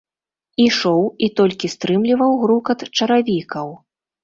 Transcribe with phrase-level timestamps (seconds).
[0.63, 3.67] Ішоў і толькі стрымліваў грукат чаравікаў.